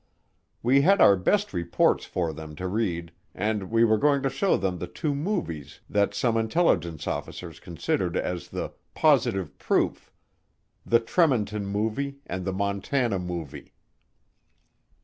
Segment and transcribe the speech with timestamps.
[0.63, 4.57] We had our best reports for them to read, and we were going to show
[4.57, 10.11] them the two movies that some intelligence officers considered as the "positive proof"
[10.83, 13.73] the Tremonton Movie and the Montana Movie.